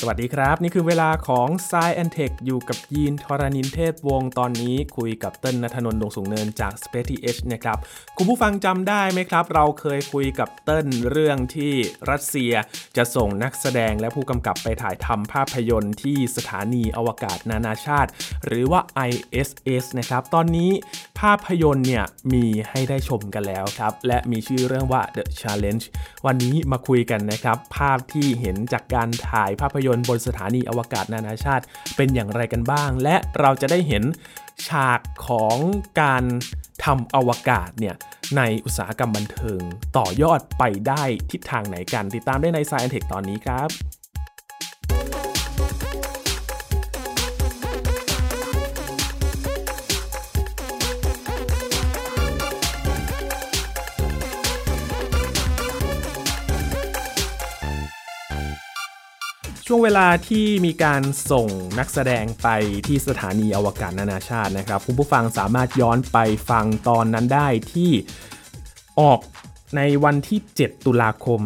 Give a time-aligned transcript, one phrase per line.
[0.00, 7.78] สวัสดีครับ นี่คือเวลาของ s ซแอนเทคอยู่กับยีนทรณินเทศวงศ์ตอนนี้คุยกับเติ้ลนัทนนท์ดวงสูงเนินจาก Space TH นะครับ
[8.16, 11.72] คุณผู้ฟังจำได้ไหมครับ เราเคยคุยกับเติ้ลเรื่องที่
[12.10, 12.52] รัสเซีย
[12.96, 18.10] จะส่งนักแสดงและผู้กำกับไปถ่ายทำภาพยนตร์ที่สถานีอวกาศนานาชาติ
[18.46, 20.70] หรือว่า ISS นะครับ ตอนนี้
[21.20, 25.84] ภาพยนตร์เนี่ยมีให้ได้ชมกันแล้วครับ และมีชื่อเรื่องว่า The Challenge
[26.26, 31.64] วันนี้มาคุยกันนะครับ ภาพที่เห็นจากการถ่ายภาพยนตร์บนสถานีอวกาศนานาชาติ
[31.96, 34.04] เป็นอย่างไรกันบ้าง และเราจะได้เห็น
[34.68, 35.56] ฉากของ
[36.00, 36.24] การ
[36.84, 37.94] ทำอวกาศเนี่ย
[38.36, 39.60] ในอุตสาหกรรมบันเทิง
[39.96, 43.68] ต่อยอดไปได้ทิศทางไหนกัน ติดตามได้ใน Science Tech ตอนนี้ครับ
[59.68, 62.48] ช่วงเวลาที่มีการส่งนักแสดงไป
[62.86, 66.18] ที่สถานีอวกาศนานาชาตินะครับ คุณผู้ฟังสามารถย้อนไป
[66.50, 67.90] ฟังตอนนั้นได้ที่
[69.00, 69.20] ออก
[69.76, 71.40] ในวันที่ 7 ตุลาคม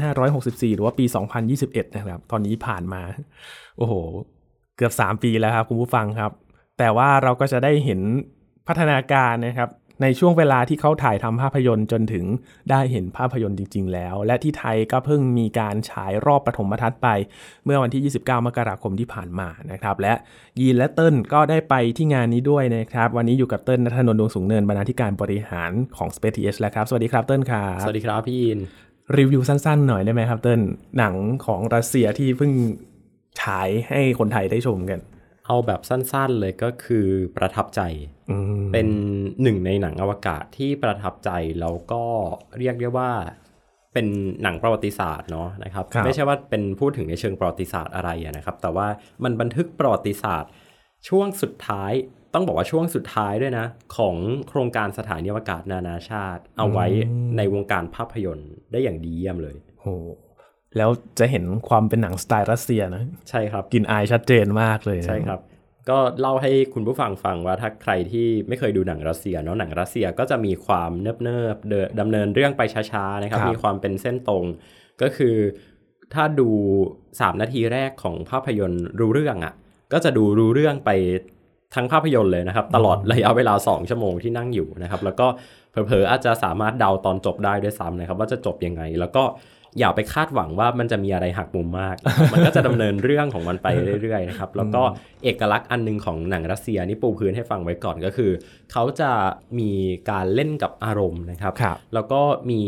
[0.00, 1.04] 2564 หรือว่าปี
[1.50, 3.02] 2021 นะครับ ตอนนี้ผ่านมา
[3.76, 3.94] โอ้โห
[4.76, 6.32] เกือบ 3 ปีแล้วครับคุณผู้ฟังครับ
[6.78, 8.00] แต่ว่าเราก็จะได้เห็น
[8.68, 9.70] พัฒนาการนะครับ
[10.02, 12.24] ในช่วงเวลาที่เขาถ่ายทำภาพยนตร์จนถึง
[12.70, 17.08] ได้เห็นภาพยนตร์จริง ๆ แล้ว และที่ไทยก็เพิ่งมีการฉายรอบปฐมทัศน์ไป
[17.64, 20.14] เมื่อวันที่ 29 มกราคมที่ผ่านมานะครับ และ
[20.60, 28.58] ยีนและเติ้ลก็ได้ไปที่งานนี้ด้วยนะครับ วันนี้อยู่กับเติ้ลนัทนนท์ดวงสูงเนินบรรณาธิการบริหารของ Space TH แล้วครับ สวัสดีครับเติ้ลครับสวัสดีครับพี่ยิน
[29.16, 30.60] รีวิวสั้นๆ หน่อยได้ไหมครับเติ้ล
[30.98, 31.14] หนัง
[31.46, 32.52] ของรัสเซียที่เพิ่ง
[33.40, 35.00] ฉายให้คนไทยได้ชมกัน
[35.46, 37.80] เอาแบบสั้นๆเลยก็คือประทับใจ
[38.21, 38.21] อืม
[38.72, 38.88] เป็น
[39.42, 41.30] หนึ่งในหนังอวกาศที่ประทับใจ
[41.60, 42.04] แล้วก็
[42.58, 43.10] เรียกได้ว่า
[43.92, 44.06] เป็น
[44.42, 48.86] หนังประวัติศาสตร์เนาะนะครับครับไม่ใช่ว่าเป็นพูดถึงในเชิงประวัติศาสตร์อะไรอะนะครับ แต่ว่า
[49.24, 50.50] มันบันทึกประวัติศาสตร์
[51.08, 51.92] ช่วงสุดท้าย
[52.34, 53.66] ต้องบอกว่าช่วงสุดท้ายด้วยนะ
[53.96, 54.16] ของ
[54.48, 56.86] โครงการสถานีอวกาศนานาชาติ เอาไว้
[57.36, 59.86] ในวงการภาพยนตร์ได้อย่างดีเยี่ยมเลยโห
[60.76, 65.40] แล้วจะเห็นความเป็นหนังสไตล์รัสเซียนะ ใช่ครับกลินอายชัดเจนมากเลยนะใช่ครับ
[65.90, 72.62] ก็เล่าให้คุณผู้ฟังฟังว่าถ้าใครที่ไม่เคยดูหนังรัสเซียเนาะหนังรัสเซียก็จะมีความเนิบเนิบๆเดินดำเนินเรื่องไป
[72.92, 74.44] ช้าๆนะครับ มีความเป็นเส้นตรง
[75.02, 75.36] ก็คือ
[76.14, 76.48] ถ้าดู
[77.00, 79.54] 3 นาทีแรกของภาพยนตร์รู้เรื่องอะ่ะ
[79.92, 80.90] ก็จะดูรู้เรื่องไป
[81.74, 85.26] ทั้งภาพยนตร์เลยนะครับ ตลอดระยะเวลา 2 ชั่วโมงที่นั่งอยู่นะครับ แล้วก็
[85.70, 89.24] เผลอๆอาจจะสามารถเดาตอนจบได้ด้วยซ้ำนะครับ ว่าจะจบยังไงแล้วก็
[89.78, 93.66] อย่าไปคาดหวังว่ามันจะมีอะไรหักมุมมากนะครับมันก็จะดำเนินเรื่องของมันไป
[94.02, 94.82] เรื่อยๆนะครับ แล้วก็
[95.24, 98.30] เอกลักษณ์อันหนึงของหนังรัสเซียนี่ปูพื้นให้ฟังไว้ก่อนก็คือ
[98.72, 99.10] เขาจะ
[99.58, 99.70] มี
[100.10, 102.60] การเล่นกับอารมณ์นะครับครับแล้วก็มี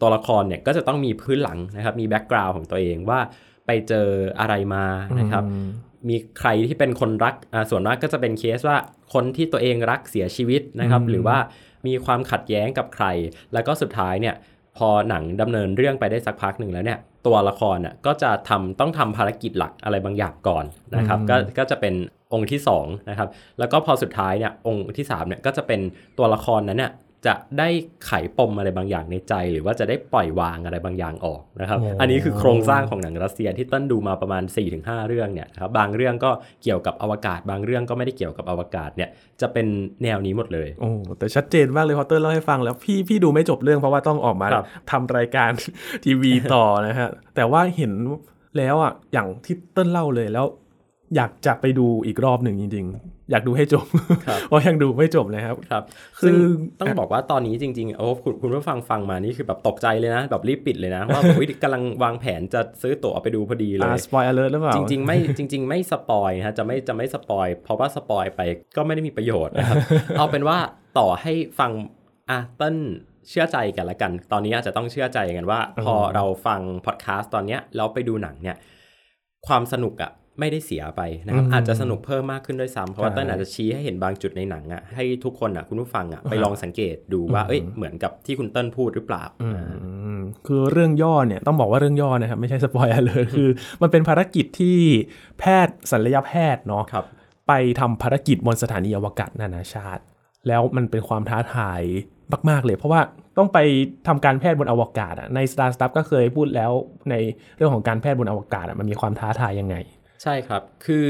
[0.00, 3.20] ตัวละครเนี่ยก็จะต้องมีพื้นหลังนะครับ มีแบ็กกราวน์ของตัวเองว่า
[3.66, 4.08] ไปเจอ
[4.40, 4.84] อะไรมา
[5.18, 5.68] นะครับอืม
[6.08, 8.76] มีใครที่เป็นคนรักอ่าส่วนมากก็จะเป็นเคสว่า
[9.12, 11.38] คนที่ตัวเองรักเสียชีวิตนะครับอืมหรือว่า
[11.86, 13.06] มีความขัดแย้งกับใคร
[13.52, 14.34] แล้วก็สุดท้ายเนี่ย
[14.78, 20.64] พอหนังดำเนินเรื่องไปได้สักพักหนึ่งแล้วเนี่ยตัวละครน่ะก็จะทำต้องทำภารกิจหลักอะไรบางอย่างก่อน
[20.96, 21.94] นะครับก็ก็จะเป็น
[22.32, 25.80] องค์ที่สองนะครับแล้วก็พอสุดท้ายเนี่ยองค์ที่สามเนี่ยก็จะเป็น
[26.18, 26.92] ตัวละครนั้นเนี่ย
[27.26, 27.68] จะได้
[28.06, 34.42] ไขปมอะไรบางอย่างในใจ หรือว่าจะได้ปล่อยวางอะไรบางอย่างออกนะครับโอ้อันนี้คือโครงสร้างของหนังรัสเซียที่ต้นดูมาประมาณ
[34.76, 36.30] 4-5 เรื่องเนี่ยนะครับบางเรื่องก็
[36.62, 39.08] เกี่ยวกับอวกาศ บางเรื่องก็ไม่ได้เกี่ยวกับอวกาศเนี่ย
[39.40, 39.66] จะเป็น
[40.02, 45.50] แนวนี้หมดเลยโอ้แต่ชัดเจนมากเลยพอเตอร์เล่าให้ฟังแล้วพี่พี่ดูไม่จบเรื่องเพราะว่าต้องออกมาครับทำรายการ
[46.04, 47.92] ทีวีต่อนะฮะแต่ว่าเห็น
[48.58, 50.46] แล้วอะอย่างที่เติ้ลเล่าเลยแล้ว
[51.16, 53.86] อยากจะไปดูอีกรอบหนึ่งจริง ๆ อยากดูให้จบ
[54.26, 55.82] ครับเพราะยังดูไม่จบนะครับครับ
[56.18, 56.34] คือซึ่ง
[56.80, 68.40] ต้องบอกว่าตอนนี้จริงๆโอ้คุณคุณผู้ฟังฟังมานี่คือแบบตกใจเลยนะ แบบรีบปิดเลยนะ ว่าแบบอุ๊ยกำลังวางแผนจะซื้อตั๋วไปดูพอดีเลอ่ายสปอยเลอร์หรือเปล่าจริงๆไม่จริง ๆ ไม่ spoil นะฮะจะไม่จะไม่ spoil เพราะว่า spoil ไป
[68.76, 69.76] ก็ไม่ได้มีประโยชน์นะครับ
[70.18, 70.58] เอาเป็นว่า
[70.98, 71.70] ต่อให้ฟัง
[72.30, 72.76] อะเติ้ล
[73.28, 78.56] เชื่อใจกันละกัน ตอนนี้อาจจะต้องเชื่อใจกันว่า พอเราฟังพอดแคสต์ตอนเนี้ยแล้วไปดูหนังเนี่ย
[79.46, 89.48] ความสนุกอะ ไม่ได้เสียไปนะครับอืมอาจจะสนุกเพิ่มมากขึ้นด้วยซ้ำเพราะว่าใช่เต้ลอาจจะชี้ให้เห็นบางจุดในหนังอะให้ทุกคนอะคุณผู้ฟังอะไปลองสังเกตดูว่าเอ้ยเหมือนกับที่คุณเติ้ลพูดหรือเปล่าอื
[90.18, 93.48] มคือเรื่องย่อเนี่ยต้องบอกว่าเรื่องย่อนะครับไม่ใช่สปอยเลยคือ
[93.82, 94.78] มันเป็นภารกิจที่
[95.38, 97.04] แพทย์ศัลยแพทย์เนาะครับ
[97.48, 100.02] ไปทำภารกิจบนสถานีอวกาศนานาชาติ
[100.48, 101.82] แล้วมันเป็นความท้าทาย
[102.50, 103.00] มาก ๆ เลย เพราะว่า
[103.38, 103.58] ต้องไป
[104.06, 106.70] ทำการแพทย์บนอวกาศอะใน Star Stuff ก็เคยพูดแล้ว
[107.10, 107.14] ใน
[107.56, 109.76] เรื่องของการแพทย์บนอวกาศอะมันมีความท้าทายยังไง
[110.24, 111.06] ใช่ครับ คือ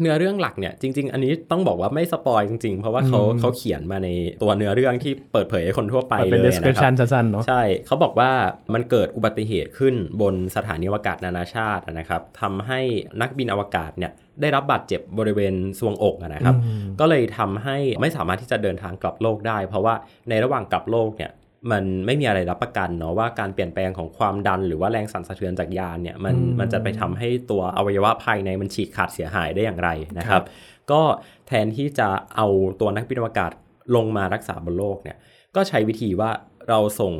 [0.00, 4.08] เนื้อเรื่องหลักเนี่ยจริง ๆ อันนี้ต้องบอกว่าไม่สปอยจริง ๆ เพราะว่าเขาเขาเขียนมาใน
[4.42, 8.30] ตัวเนื้อเรื่องที่เปิดเผยให้คนทั่วไปเลยนะครับเป็น description สั้นๆเนาะใช่เขาบอกว่า
[8.74, 12.80] มันเกิดอุบัติเหตุขึ้นบนสถานีอวกาศนานาชาตินะครับทำให้
[13.20, 16.56] นักบินอวกาศเนี่ยได้รับบาดเจ็บบริเวณทรวงอกนะครับ
[17.00, 19.94] ก็เลยทำให้ไม่สามารถที่จะเดินทางกลับโลกได้ เพราะว่า
[20.28, 21.30] ในระหว่างกลับโลกเนี่ย
[21.70, 30.42] มันไม่มีอะไรรับประกันเนาะว่าการเปลี่ยนแปลงของความดันหรือว่าแรงสั่นสะเทือนจากยานเนี่ยมันมันจะไปทำให้ตัวอวัยวะภายในมันฉีกขาดเสียหายได้อย่างไรนะครับ
[30.90, 31.02] ก็
[31.48, 32.46] แทนที่จะเอา
[32.80, 33.52] ตัวนักบินอวกาศ
[33.96, 35.16] ลงมารักษาบนโลกเนี่ย
[35.56, 36.30] ก็ใช้วิธีว่า
[36.68, 37.14] เราส่ง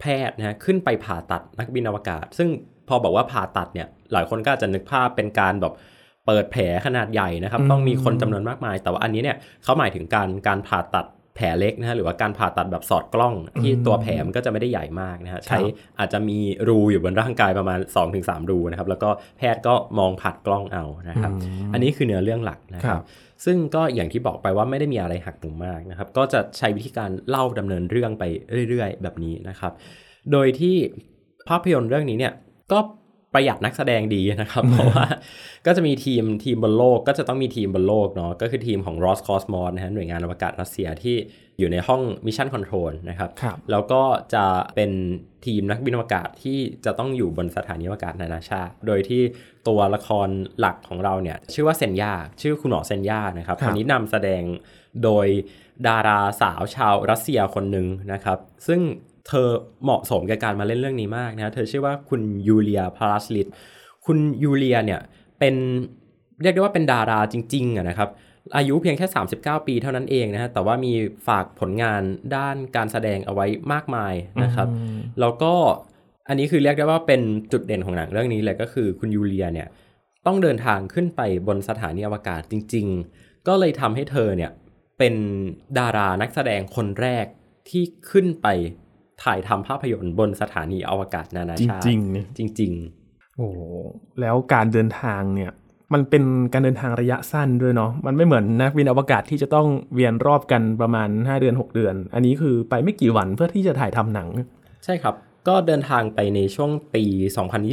[0.00, 2.48] แพทย์นะขึ้นไปผ่าตัดนักบินอวกาศ ซึ่ง
[2.88, 5.74] พอบอกว่าผ่าตัดเนี่ยหลายคนก็จะนึกภาพเป็นการแบบ
[6.26, 11.06] เปิดแผลขนาดใหญ่นะครับ ต้องมีคนจำนวนมากมาย แต่ว่าอันนี้เนี่ยเขาหมายถึงการการผ่าตัด
[11.36, 15.58] แผลเล็กนะฮะหรือว่าการผ่าตัดแบบสอดกล้องที่ตัวแผลมันก็จะไม่ได้ใหญ่มากนะฮะใช้
[15.98, 16.38] อาจจะมี
[16.68, 17.78] รูอยู่บนร่างกายประมาณ
[18.16, 21.32] 2-3 รูนะครับแล้วก็แพทย์ก็มองผ่านกล้องเอานะครับ
[21.72, 23.02] อันนี้คือเนื้อเรื่องหลักนะครับ
[23.44, 28.24] ซึ่งก็อย่างที่บอกไปว่าไม่ได้มีอะไรหักมุมมากนะครับ ก็จะใช้วิธีการเล่าดำเนินเรื่องไป
[28.70, 29.72] เรื่อย ๆ แบบนี้นะครับ
[30.32, 30.76] โดยที่
[31.48, 32.32] ภาพยนตร์เรื่องนี้เนี่ย
[32.72, 32.78] ก็
[33.36, 35.06] ประหยัดนักแสดงดีนะครับ เพราะว่า
[35.66, 41.16] ก็จะมีทีมทีมบนโลกก็จะต้องมีทีมบนโลกเนาะก็คือทีมของ Roscosmos นะฮะหน่วยงานอวกาศรัสเซียที่
[41.58, 44.02] อยู่ในห้อง Mission Control นะครับรบแล้วก็
[44.34, 44.44] จะ
[44.76, 44.90] เป็น
[45.46, 49.22] ทีมนักบินอวกาศที่จะต้องอยู่บนสถานีอวกาศนานาชาติ โดยที่
[49.68, 50.28] ตัวละคร
[50.58, 52.12] หลักของเราเนี่ย ชื่อว่าเซนยา
[52.42, 54.42] ชื่อคุณหมอเซนยานะครับคนนี้นำแสดง
[55.04, 55.26] โดย
[55.88, 58.80] ดาราสาวชาวรัสเซียคนหนึ่งนะครับ ซึ่ง
[59.28, 59.48] เธอ
[59.84, 63.48] เหมาะสมกับการมาเล่นเรื่องนี้มากนะเธอชื่อว่าคุณยูเลียพาราสลิต
[64.06, 65.00] คุณยูเลียเนี่ย
[65.38, 65.54] เป็น
[66.42, 68.08] เรียกได้ว่าเป็นดาราจริงๆนะครับ
[68.56, 69.06] อายุเพียงแค่
[69.38, 70.92] 39 ปีเท่านั้นเองนะฮะ แต่ว่ามี
[71.28, 72.02] ฝากผลงาน
[72.36, 74.68] ด้านการแสดงเอาไว้มากมายนะครับ
[75.20, 75.52] แล้วก็
[76.28, 77.20] อันนี้คือเรียกได้ว่าเป็น
[77.52, 79.68] จุดเด่นของหนังเรื่องนี้เลยก็คือคุณยูเลียเนี่ย
[80.26, 82.86] ต้องเดินทางขึ้นไปบนสถานีอวกาศจริง
[83.16, 84.50] ๆ ก็เลยทำให้เธอเนี่ย
[84.98, 85.14] เป็น
[85.78, 87.26] ดารานักแสดงคนแรก
[87.68, 88.46] ที่ขึ้นไป
[89.24, 93.48] ถ่ายทำภาพยนตร์บนสถานีอวกาศนานาชาติ จริงๆจริงๆโอ้
[94.20, 95.52] แล้วการเดินทางเนี่ย
[95.94, 104.28] มันเป็นการเดินทางระยะสั้นด้วยเนาะมันไม่เหมือนนักบินอวกาศที่จะต้องเวียนรอบกันประมาณ 5 เดือน 6 เดือน อันนี้คือไปไม่กี่วันเพื่อที่จะถ่ายทำหนัง
[104.84, 105.14] ใช่ครับ
[105.48, 107.04] ก็เดินทางไปในช่วงปี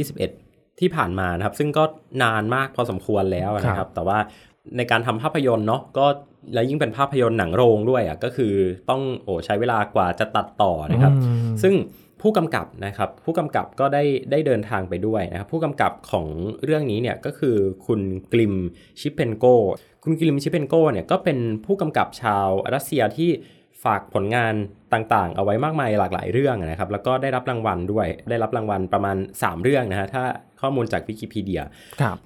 [0.06, 1.84] 2021 ที่ผ่านมานะครับ ซึ่งก็
[2.22, 4.18] นานมากพอสมควรแล้วนะครับ แต่ว่า
[4.76, 6.06] ในการทำภาพยนตร์เนาะก็
[6.54, 8.54] แล้วยิ่งเป็นภาพยนตร์หนังโรงด้วยอะก็คือ
[8.90, 11.12] ต้องโอ้ใช้เวลากว่าจะตัดต่อนะครับ
[11.62, 11.74] ซึ่ง
[12.22, 16.26] ผู้กำกับนะครับผู้กำกับก็ได้ได้เดินทางไปด้วยนะครับผู้กำกับของ
[16.64, 17.56] เรื่องนี้เนี่ยก็คือ
[17.86, 18.00] คุณ
[18.32, 18.54] คลิม
[19.00, 19.44] ชิเปนโก
[20.04, 23.30] คุณคลิมชิเปนโกเนี่ยก็เป็นผู้กำกับชาวรัสเซียที่
[23.84, 24.54] ฝากผลงาน
[24.92, 30.24] ต่างๆ เอาไว้มากมายหลากหลายเรื่องนะครับ แล้วก็ได้รับรางวัลด้วย ได้รับรางวัลประมาณ 3 เรื่องนะฮะ ถ้า
[30.60, 31.62] ข้อมูลจากวิกิพีเดีย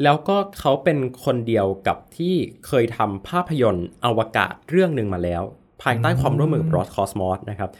[0.02, 2.34] แล้วก็เขาเป็นคนเดียวกับที่
[2.66, 5.42] เคยทำภาพยนตร์อวกาศเรื่องหนึ่งมาแล้ว
[5.82, 7.70] ภายใต้ความร่วมมือกับ Roscosmos นะครับ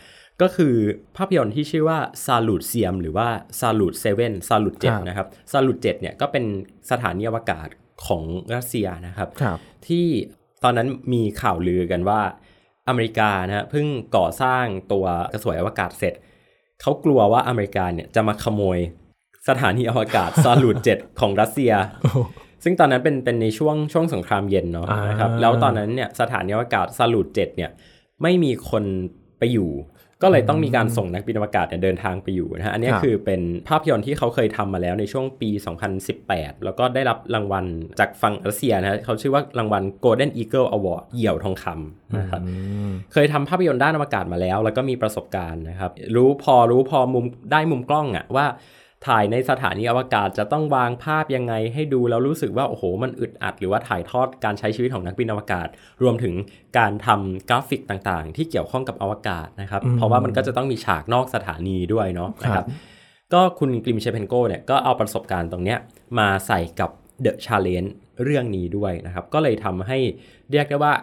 [0.42, 0.74] ก็คือ
[1.16, 3.28] ภาพยนตร์ที่ชื่อว่า Salut เซียมหรือว่า
[3.60, 6.44] Salut 7 Salut 7นะครับ Salut 7เนี่ยก็เป็น
[6.90, 7.68] สถานีอวกาศ
[8.06, 8.22] ของ
[8.54, 9.58] รัสเซียนะครับรบ
[9.88, 10.06] ที่
[10.64, 12.20] ตอนนั้นมีข่าวลือกันว่า
[12.88, 13.86] อเมริกานะฮะเพิ่ง
[14.16, 16.14] ก่อสร้างตัวกระสวยอวกาศเสร็จ
[16.80, 18.78] เขากลัวว่าอเมริกาเนี่ยจะมาขโมย
[19.48, 21.72] สถานีอวกาศซาลูดเจ็ดของรัสเซีย
[22.64, 27.70] ซึ่งตอนนั้นเป็นเป็นในช่วงช่วงสงครามเย็นเนาะนะครับแล้วตอนนั้นเนี่ยสถานีอวกาศซาลูดเจ็ดเนี่ย
[28.22, 28.84] ไม่มีคน
[29.38, 29.70] ไปอยู่
[30.22, 35.50] ก็เลยต้องมีการส่งนักบินอวกาศเนี่ยเดินทางไปอยู่นะฮะอันนี้คือเป็นภาพยนตร์ที่เขาเคยทำมาแล้วในช่วงปี
[36.06, 37.64] 2018 แล้วก็ได้รับรางวัล
[38.00, 42.40] จากฝั่งรัสเซียนะฮะเขาชื่อว่ารางวัล Golden Eagle Award เหยี่ยวทองคำนะครับ
[43.12, 48.46] เคยทำภาพยนตร์ด้านอวกาศมาแล้ว แล้วก็มีประสบการณ์นะครับรู้พอรู้พอมุมได้มุมกล้องอะว่า
[49.06, 55.68] ถ่ายในสถานีอวกาศจะต้องวางภาพยังไงให้ดูแล้วรู้สึกว่าโอ้โหมันอึดอัด หรือว่าถ่ายทอดการใช้ชีวิตของนักบินอวกาศ
[56.02, 56.34] รวมถึง
[56.78, 62.66] การทำกราฟิกต่างๆ ที่เกี่ยวข้องกับอวกาศนะครับ เพราะว่ามันก็จะต้องมีฉากนอกสถานีด้วยเนาะนะครับ
[63.32, 65.78] ก็คุณคลิมชิเปนโกเนี่ยก็เอาประสบการณ์ตรงเนี้ย
[66.18, 66.90] มาใส่กับ
[67.22, 69.98] The Challenge เรื่องนี้ด้วยนะครับ ก็เลยทำให้
[70.50, 70.94] เรียกได้ว่า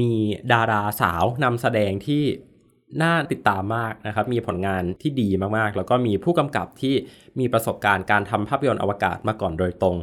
[0.00, 0.12] มี
[0.52, 2.22] ดาราสาวนำแสดงที่
[3.02, 6.94] น่าติดตามมากนะครับ มีผลงานที่ดีมากๆ แล้วก็มีผู้กำกับที่
[7.40, 9.96] มีประสบการณ์การทำภาพยนตร์อวกาศมาก่อนโดยตรง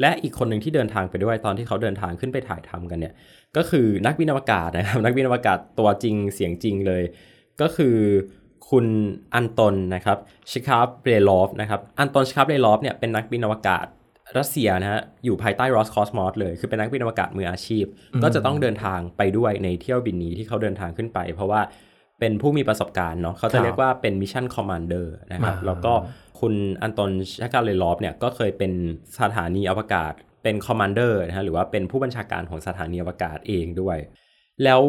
[0.00, 3.14] และอีกคนหนึ่งที่เดินทางไปด้วยตอนที่เขาเดินทางขึ้นไปถ่ายทำกันเนี่ย
[3.56, 7.02] ก็คือนักบินอวกาศนะครับ นักบินอวกาศตัวจริงเสียงจริงเลย
[7.60, 7.96] ก็คือ
[8.70, 8.86] คุณ
[9.34, 10.18] อันตอนนะครับ
[10.50, 13.86] ชคาเปลรอฟนะครับ อันตอนชคาเปลรอฟเนี่ยเป็นนักบินอวกาศ
[14.38, 17.84] รัสเซียนะฮะอยู่ภายใต้ Roscosmos เลย คือเป็นนักบินอวกาศมืออาชีพ
[18.22, 21.60] ก็จะต้องเดินทางไปด้วยในเที่ยวบินนี้ที่เขาเดินทางขึ้นไป เพราะว่า
[22.22, 25.92] เป็นผู้มีประสบการณ์เนาะเขาจะเรียกว่าเป็น mission commander นะครับแล้วก็
[26.40, 27.10] คุณอันตอน
[27.42, 28.72] ชคาเปลรอฟเนี่ยก็เคยเป็น
[29.20, 30.12] สถานีอวกาศ
[30.42, 33.98] เป็น commander นะฮะหรือว่าเป็นผู้บัญชาการของสถานีอวกาศเองด้วย
[34.64, 34.82] แล้ว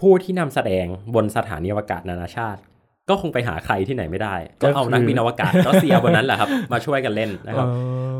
[0.00, 2.60] ผู้ที่นำแสดงบนสถานีอวกาศนานาชาติ
[3.08, 7.68] ก็คงไปหาใครที่ไหนไม่ได้ ก็เอานักบินอวกาศรัสเซียบนนั้นแหละครับ มาช่วยกันเล่นนะครับ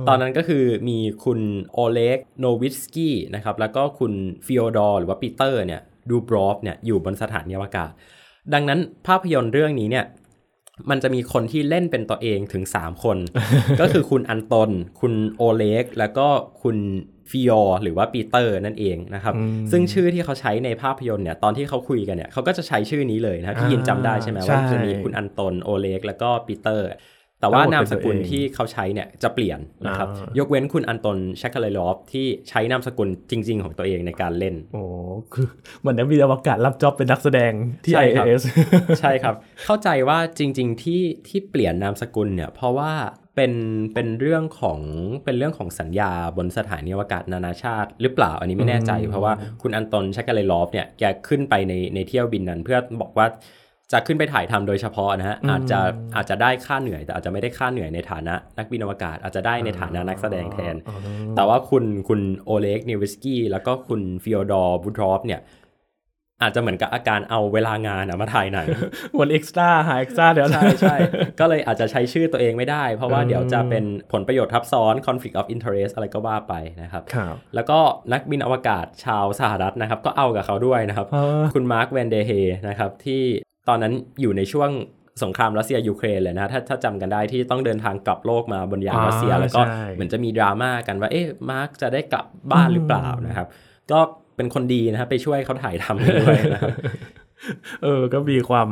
[0.09, 1.41] ตอนนั้นก็คือมีคุณ
[1.73, 4.13] โอเล็กโนวิตสกี้นะครับแล้วก็คุณ
[4.47, 7.93] ปิโอเตอร์หรือว่าปีเตอร์เนี่ยดูบรอฟเนี่ยอยู่บนสถานีอวกาศ
[8.53, 10.07] ดังนั้นภาพยนตร์เรื่องนี้เนี่ย
[10.91, 13.19] มันจะมีคนที่เล่นเป็นตัวเองถึง 3 คน
[13.81, 14.71] ก็คือคุณอันตอน
[15.01, 16.27] คุณโอเล็ก แล้วก็
[16.63, 16.77] คุณ
[17.31, 19.35] ปิโอหรือว่าปีเตอร์นั่นเองนะครับ
[19.71, 26.87] ซึ่งชื่อที่เขาใช้ในภาพยนตร์เนี่ยตอนที่เขาคุยกันเนี่ยเขาก็จะใช้ชื่อนี้เลยนะครับพี่ยินจำได้ใช่ไหมว่าจะมีคุณอันตอนโอเล็ก แล้วก็ปีเตอร์
[27.41, 34.83] แต่ว่านามสกุลที่เขาใช้เนี่ยจะเปลี่ยนนะครับ ยกเว้นคุณอันตอนชคาเปลรอฟที่ใช้นามสกุลจริง ๆ ของตัวเองในการเล่น โอ้
[35.33, 35.47] คือ
[35.81, 37.53] เหมือนนักบินอวกาศรับจ็อบเป็นนักแสดง
[37.85, 38.43] ที่ใช่ครับ IAS
[39.01, 42.93] ใช่ครับ เข้าใจว่าจริง ๆ ที่ที่เปลี่ยนนามสกุลเนี่ยเพราะว่า
[43.37, 43.53] เป็น
[43.95, 44.81] เป็นเรื่องของ
[45.25, 53.27] เป็นเรื่องของสัญญาบนสถานีอวกาศนานาชาติ หรือเปล่าอันนี้ไม่แน่ใจ เพราะว่าคุณอันตนชักกาเลลอฟเนี่ยแกขึ้นไปในในเที่ยวบินนั้น เพื่อบอกว่า
[53.93, 55.81] จะขึ้นไปถ่ายทำโดยเฉพาะนะฮะอาจจะ
[56.17, 60.75] อาจจะได้ค่าเหนื่อย แต่อาจจะไม่ได้ค่าเหนื่อยในฐานะนักบินอวกาศ อาจจะได้ในฐานะนักแสดงแทน
[61.37, 65.43] แต่ว่าคุณคุณโอเล็กโนวิตสกี้แล้วก็คุณปิโอเตอร์ดูบรอฟเนี่ย
[66.43, 68.67] อาจจะเหมือนกับอาการเอาเวลางานอะมาถ่ายหนัง
[69.19, 70.97] วัน extra หา extra เดี๋ยวใช่ใช่
[71.41, 77.79] ก็เลยอาจจะใช้ชื่อตัวเองไม่ได้ เพราะว่าเดี๋ยวจะเป็นผลประโยชน์ทับซ้อน conflict of interest อะไรก็ว่าไปนะครับครับแล้วก็
[78.13, 82.31] นักบินอวกาศชาวสหรัฐนะครับ ก็เอากับเขาด้วยนะครับอ่าคุณมาร์คแวนเดไฮ
[82.69, 83.25] นะครับที่
[83.69, 84.71] ตอนนั้นอยู่ในช่วง
[85.23, 89.61] สงครามรัสเซียยูเครนเลยนะถ้าถ้าจำกันได้ที่ต้องเดินทางกลับโลกมาบนยานรัสเซีย แล้วก็
[89.95, 93.47] เหมือนจะมีดราม่ากันว่าเอ๊ะมาร์คจะได้กลับบ้านหรือเปล่านะครับ
[93.93, 94.01] ก็
[94.37, 96.75] เป็นคนดีนะครับไปช่วยเขาถ่ายทำด้วยนะครับ
[97.83, 98.69] เออ ก็มีความ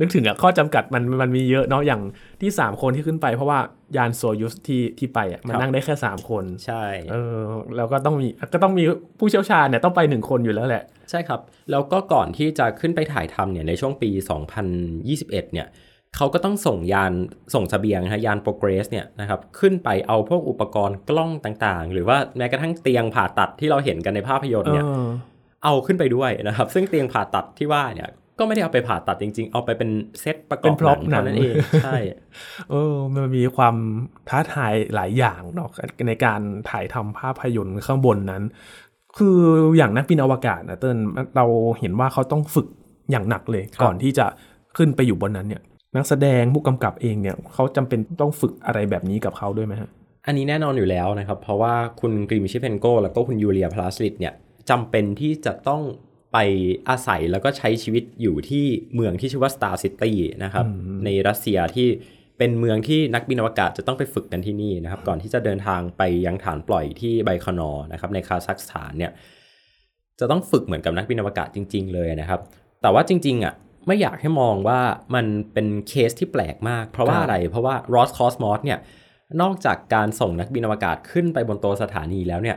[0.00, 2.02] นึกถึงอะข้อจำกัดมันมันมีเยอะเนาะอย่าง
[2.42, 3.58] ที่ 3 คนที่ขึ้นไปเพราะว่า
[3.96, 7.38] ยานโซยุสที่ที่ไปอะมันครับนั่งได้แค่ 3 คน ใช่เออ
[7.76, 8.84] แล้วก็ต้องมีก็ต้องมี
[9.18, 14.10] ผู้เชี่ยวชาญเนี่ยต้องไปหนึ่งคนอยู่แล้วแหละ ใช่ครับ แล้วก็ก่อนที่จะขึ้นไปถ่ายทำเนี่ยในช่วงปี
[14.80, 15.68] 2021 เนี่ย
[16.16, 17.12] เขาก็ต้องส่งยาน
[17.54, 25.06] ส่งเสบียงนะฮะยานโปรเกรสเนี่ยนะครับขึ้นไปเอาพวกอุปกรณ์กล้องต่างๆ หรือว่าแม้กระทั่งเตียงผ่าตัดที่เราเห็นกันในภาพยนตร์เนี่ยเออ
[25.64, 28.08] เอาขึ้นไปด้วยนะครับ ซึ่งเตียงผ่าตัดที่ว่าเนี่ย
[28.38, 31.98] ก็ไม่ได้เอาไปผ่าตัดจริง ๆ เอาไปเป็นเซตประกอบเป็น prop หนังเท่านั้นหนังเองใช่
[32.70, 33.76] เออมันมีความ
[34.28, 35.70] ท้าทายหลายอย่างเนาะ
[36.08, 38.42] ในการถ่ายทำภาพยนตร์ข้างบนนั้น
[39.18, 39.38] คือ
[39.76, 40.98] อย่างนักบินอวกาศนะเติ้ล
[41.36, 41.46] เรา
[41.78, 42.66] เห็นว่าเขาต้องฝึก
[43.10, 44.26] อย่างหนักเลยครับก่อนที่จะ
[44.76, 45.62] ขึ้นไปอยู่บนนั้นเนี่ย
[45.96, 49.90] นักแสดงผู้กำกับเองเนี่ยเขาจำเป็นต้องฝึกอะไรแบบนี้กับเขาด้วยไหมฮะ
[50.26, 54.34] อันนี้แน่นอนอยู่แล้วนะครับ เพราะว่าคุณคลิมชิเปนโก แล้วก็คุณยูเลียเปเรซิลด์เนี่ย
[54.70, 55.82] จำเป็นที่จะต้อง
[56.32, 56.38] ไป
[56.88, 60.12] อาศัยแล้วก็ใช้ชีวิตอยู่ที่เมืองที่ชื่อว่า Star City
[60.44, 60.66] นะครับ
[61.04, 61.88] ในรัสเซียที่
[62.38, 69.12] เป็นเมืองที่นักบินอวกาศจะต้องไปฝึกกันที่นี่นะครับ ก่อนที่จะเดินทางไปยังฐานปล่อยที่ไบโคนูร์นะครับ ในคาซัคสถานเนี่ย
[70.20, 72.40] จะต้องฝึกเหมือนกับนักบินอวกาศจริง ๆ เลยนะครับ
[72.82, 73.54] แต่ว่าจริง ๆ อะ
[73.86, 74.80] ไม่อยากให้มองว่า
[75.14, 78.78] มันเป็นเคสที่แปลกมาก เพราะว่าครับอะไร เพราะว่า Ross Cosmos เนี่ย
[79.42, 82.56] นอกจากการส่งนักบินอวกาศขึ้นไปบนตัวสถานีแล้วเนี่ย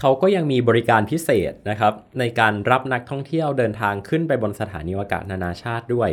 [0.00, 6.10] เขาก็ยังมีบริการพิเศษนะครับในการรับนักท่องเที่ยวเดินทางขึ้นไปบนสถานีอวกาศนานาชาติด้วย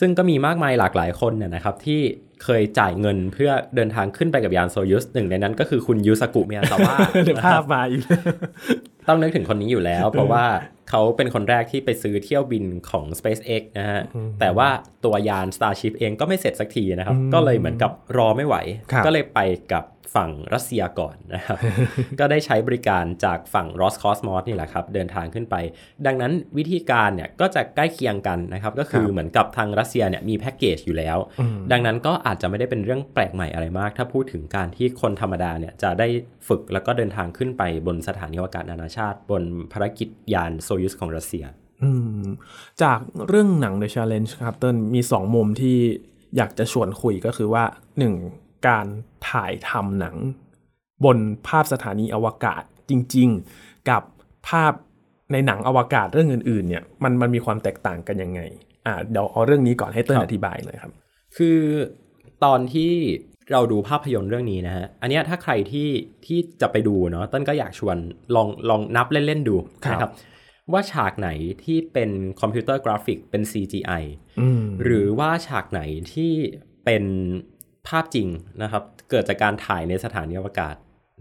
[0.00, 2.00] ซึ่งก็มีมากมายหลากหลายคนเนี่ยนะครับที่
[2.44, 8.02] เคยจ่ายเงินเพื่อเดินทางขึ้นไปกับยานโซยุสหนึ่งในนั้นก็คือคุณยูสกุเมียซาว่าเดี๋ยวภาพมาอีก
[9.08, 10.44] ต้องนึกถึงคนนี้อยู่แล้ว เพราะว่า
[10.90, 14.00] เขาเป็นคนแรกที่ไปซื้อเที่ยวบินของ SpaceX นะฮะ
[14.40, 14.68] แต่ว่า
[15.04, 18.56] ตัวยาน Starship เองก็ไม่เสร็จสักทีนะครับ ก็เลยเหมือนกับรอไม่ไหว
[18.92, 19.40] ครับก็เลยไป
[19.72, 21.58] กับ ฝั่งรัสเซียก่อนนะครับ
[22.18, 25.56] ก็ได้ใช้บริการจากฝั่ง Roscosmos นี่แหละครับ เดินทางขึ้นไป
[26.06, 31.18] ดังนั้นวิธีการเนี่ยก็จะใกล้เคียงกันนะครับ ก็คือเหมือนกับทางรัสเซียเนี่ยมีแพ็กเกจอยู่แล้ว
[31.72, 36.08] ดังนั้นก็อาจจะไม่ได้เป็นเรื่องแปลกใหม่อะไรมาก ถ้าพูดถึงการที่คนธรรมดาเนี่ยจะได้
[36.48, 39.42] ฝึกแล้วก็เดินทางขึ้นไปบนสถานีอวกาศนานาชาติ บน
[39.72, 41.44] ภารกิจยานโซยุสของรัสเซีย
[41.82, 41.90] อื
[42.24, 42.26] ม
[42.82, 45.76] จากเรื่องหนัง The Challenge ครับเติ้ลมีสองมุมที่
[46.36, 47.64] อยากจะชวนคุยก็คือว่า
[47.98, 48.14] หนึ่ง
[48.66, 48.86] การ
[49.28, 50.16] ถ่ายทำหนัง
[51.04, 53.28] บนภาพสถานีอวกาศจริง
[53.58, 54.02] ๆ กับ
[54.48, 54.72] ภาพ
[55.32, 58.40] ในหนังอวกาศเรื่องอื่นๆเนี่ยมันมันมีความแตกต่างกันยังไง
[58.86, 60.92] อ่าเดี๋ยวเอาเรื่องนี้ก่อนให้เติ้ลครับอธิบายหน่อยครับ
[61.36, 61.58] คือ
[62.44, 62.92] ตอนที่
[63.52, 65.88] เราดูภาพยนตร์เรื่องนี้นะฮะ อันเนี้ยถ้าใครที่
[66.26, 67.96] ที่จะไปดูเนาะต้นก็อยากชวน
[68.34, 70.12] ลองลองนับเล่น ๆ ดูครับนะครับ
[70.72, 71.28] ว่าฉากไหน
[71.64, 74.02] ที่เป็นคอมพิวเตอร์กราฟิกเป็น CGI
[74.40, 75.80] อืมหรือว่าฉากไหน
[76.12, 76.32] ที่
[76.84, 77.04] เป็น
[77.88, 78.28] ภาพจริง
[78.62, 80.74] นะครับ เกิดจากการถ่ายในสถานีอวกาศ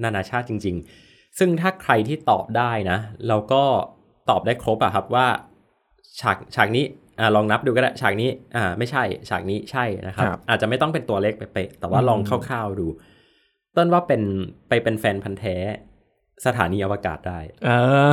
[0.03, 0.75] นานาชาติจริง
[1.07, 3.63] ๆ ซึ่งถ้าใครที่ตอบได้นะ เราก็
[4.29, 5.27] ตอบได้ครบอะครับว่า
[6.21, 6.85] ฉากฉากนี้
[7.19, 12.87] อ่าลองนับดูก็ได้ฉากนี้อ่าไม่ใช่ฉากนี้ใช่นะครับครับอาจจะไม่ต้องเป็นตัวเลขเป๊ะๆแต่ว่าลองคร่าวๆดู
[13.77, 14.21] ต้นว่าเป็น
[14.67, 15.55] ไปเป็นแฟนพันธุ์แท้
[16.45, 17.69] สถานีอวกาศได้เอ
[18.09, 18.11] อ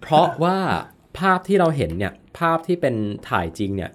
[0.00, 0.58] เพราะว่า
[1.18, 2.94] ภาพที่เราเห็นเนี่ย ภาพที่เป็น
[3.28, 3.90] ถ่ายจริงเนี่ย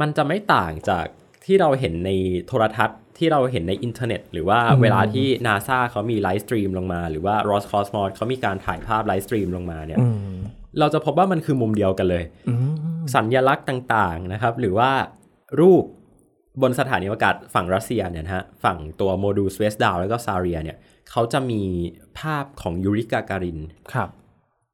[0.00, 1.06] มันจะไม่ต่างจาก
[1.46, 2.10] ที่เราเห็นใน
[2.46, 9.98] โทรทัศน์ที่เราเห็นในอินเทอร์เน็ต หรือว่าเวลาที่นาซาเขามี live stream ลงมา หรือว่า Roscosmos เขามีการถ่ายภาพ live stream ลงมาเนี่ย
[10.78, 12.24] เราจะพบว่ามันคือมุมเดียวกันเลย
[13.14, 14.90] สัญญลักษณ์ต่างๆนะครับ หรือว่า
[15.60, 15.84] รูป
[16.62, 20.76] บนสถานีอวกาศฝั่งรัสเซียเนี่ยนะฮะฝั่งตัวโมดูลซเวซดาแล้วก็ซาเรียเนี่ย
[21.10, 21.62] เขาจะมี
[22.18, 23.58] ภาพของยูริกาการิน
[23.92, 24.08] ครับ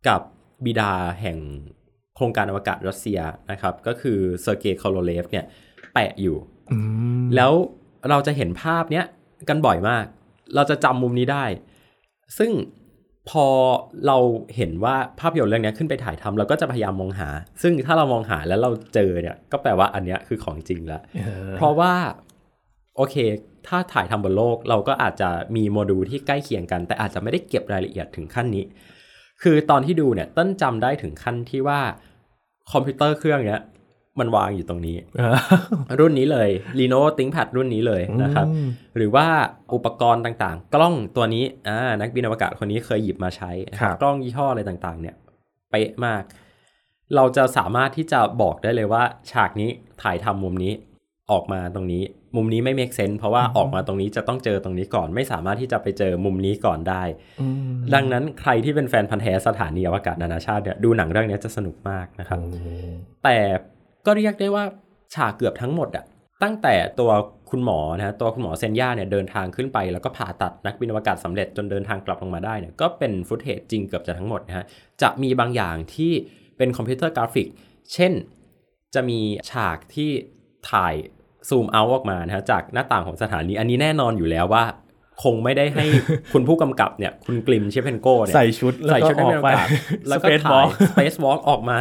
[0.09, 0.21] กับ
[0.64, 1.38] บิดาแห่ง
[2.17, 5.45] โครงการอวกาศรัสเซียนะครับ ก็คือเซอร์เกย์โคโรเลฟเนี่ย
[5.95, 6.52] แปะอยู่อืม
[7.37, 7.52] แล้ว
[8.11, 9.05] เราจะเห็นภาพเนี้ย
[9.49, 10.05] กันบ่อยมาก
[10.55, 11.45] เราจะจำมุมนี้ได้
[12.38, 12.50] ซึ่ง
[13.31, 13.47] พอ
[14.07, 14.19] เรา
[14.57, 17.29] เห็นว่าภาพยนตร์เรื่องนี้ขึ้นไปถ่ายทำเราก็จะพยายามมองหา
[17.62, 21.93] ซึ่งถ้าเรามองหาแล้วเราเจอเนี่ย ก็แปลว่าอันเนี้ยคือของจริงแล้วเออเพราะว่า
[22.97, 23.17] โอเค
[23.67, 28.64] ถ้าถ่ายทำบนโลกเราก็อาจจะมีโมดูลที่ใกล้เคียงกัน แต่อาจจะไม่ได้เก็บรายละเอียดถึงขั้นนี้
[29.43, 31.81] คือตอนที่ดูเนี่ยต้นจำได้ถึงขั้นที่ว่า
[32.73, 33.62] คอมพิวเตอร์เครื่องเนี้ย
[34.21, 35.37] มันวางอยู่ตรงนี้เออ
[36.00, 39.26] รุ่นนี้เลย Leno ThinkPad รุ่นนี้เลยนะครับอืมหรือว่า
[39.75, 45.14] อุปกรณ์ต่างๆ กล้องตัวนี้อ่านักบินอวกาศคนนี้เคยหยิบมาใช้นะครับกล้องยี่ห้ออะไรต่างๆ เนี่ย
[45.71, 46.23] เป๊ะมาก
[47.16, 49.71] เราจะสามารถที่จะบอกได้เลยว่า ฉากนี้
[50.02, 50.73] ถ่ายทำมุมนี้
[51.33, 52.02] ออกมาตรงนี้
[52.37, 57.02] มุมนี้ไม่ make sense เพราะว่าออกมาตรงนี้จะต้องเจอตรงนี้ก่อน ไม่สามารถที่จะไปเจอมุมนี้ก่อนได้
[57.40, 62.38] อืมดังนั้นใครที่เป็นแฟนพันธ์แท้สถานีอวกาศนานาชาติเนี่ยดูหนังเรื่องนี้จะสนุกมากนะครับ
[63.25, 63.37] แต่
[64.07, 64.65] ก็เรียกได้ว่า
[65.15, 66.05] ฉากเกือบทั้งหมดอะ
[66.43, 67.11] ตั้งแต่ตัว
[67.51, 74.65] คุณหมอนะตัวคุณหมอเซนย่าเนี่ยเดินทางขึ้นไป แล้วก็ผ่าตัดนักบินอวกาศสำเร็จจนเดินทางกลับลงมาได้เนี่ยก็เป็นฟุตเทจจริงเกือบจะทั้งหมดนะฮะ
[75.03, 76.13] จะมีบางอย่างที่
[76.57, 77.47] เป็นคอมพิวเตอร์กราฟิก
[77.93, 78.13] เช่น
[78.95, 80.11] จะมีฉากที่
[80.71, 80.95] ถ่าย
[81.49, 84.65] ซูมเอาออกมานะฮะจากหน้าต่างของสถานีอันนี้แน่นอนอยู่แล้วว่า
[85.23, 85.85] คงไม่ได้ให้
[86.33, 89.69] คุณผู้กำกับเนี่ยคุณกลิมเชฟเพนโกเนี่ยใส่ชุดแล้วใส่ก็ชุดอนักอกบินอวไปกาศ
[90.09, 91.79] แล้วก็ Space ถ่าย Walk Space Walk ออกมา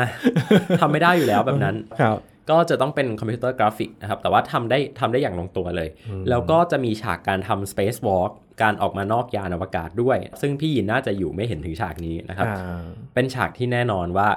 [0.82, 2.18] ทำไม่ได้อยู่แล้วแบบนั้นครับ
[2.50, 5.90] ก็จะต้องเป็นคอมพิวเตอร์กราฟิกนะครับ แต่ว่าทำได้ทำได้อย่างลงตัวเลย
[6.30, 8.32] แล้วก็จะมีฉากการทำ Space Walk
[8.62, 14.30] การออกมานอกยานอวกาศด้วย ซึ่งพี่ยินน่าจะอยู่ไม่เห็นถึงฉากนี้นะครับอ่าเป็นฉากที่แน่นอนว่า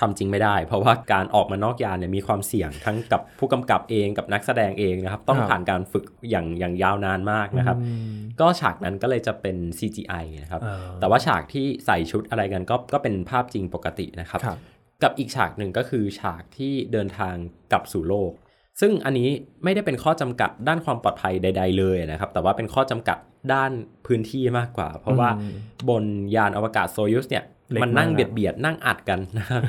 [0.00, 14.58] ทำจริงไม่ได้ เพราะว่าการออกมานอกยานเนี่ยมีความเสี่ยงทั้งกับผู้กำกับเองกับนักแสดงเองนะครับ ต้องครับผ่านการฝึกอย่างอย่างยาวนานมากนะครับอืมก็ฉากนั้นก็เลยจะเป็น CGI นะครับอ่าแต่ว่าฉากที่ใส่ชุดอะไรกันก็ก็เป็นภาพจริงปกตินะครับครับ
[15.02, 17.34] กับอีกฉากหนึ่งก็คือฉากที่เดินทาง
[17.72, 18.32] กลับสู่โลก
[18.80, 19.28] ซึ่งอันนี้
[19.64, 23.18] ไม่ได้เป็นข้อจำกัดด้านความปลอดภัยใด ๆ เลยนะครับ แต่ว่าเป็นข้อจำกัด
[23.52, 23.72] ด้าน
[24.06, 25.54] พื้นที่มากกว่า เพราะว่าอืม
[25.88, 26.04] บน
[26.36, 29.60] ยานอวกาศโซยุสเนี่ยเล็ก มันนั่งมากเบียดเบียดๆนั่งอัดกันนะครับ